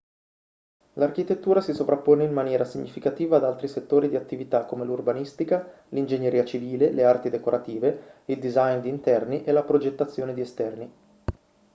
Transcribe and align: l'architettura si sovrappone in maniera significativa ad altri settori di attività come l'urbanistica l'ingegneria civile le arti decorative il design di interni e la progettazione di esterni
l'architettura 0.93 1.61
si 1.61 1.75
sovrappone 1.75 2.23
in 2.23 2.33
maniera 2.33 2.65
significativa 2.65 3.35
ad 3.37 3.43
altri 3.43 3.67
settori 3.67 4.09
di 4.09 4.15
attività 4.15 4.65
come 4.65 4.83
l'urbanistica 4.83 5.83
l'ingegneria 5.89 6.43
civile 6.43 6.91
le 6.91 7.03
arti 7.05 7.29
decorative 7.29 8.23
il 8.25 8.39
design 8.39 8.79
di 8.79 8.89
interni 8.89 9.43
e 9.43 9.51
la 9.51 9.61
progettazione 9.61 10.33
di 10.33 10.41
esterni 10.41 10.91